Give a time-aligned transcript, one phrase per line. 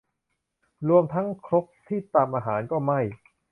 [0.89, 2.99] รวมทั้งครกที่ตำอาหารก็ไหม้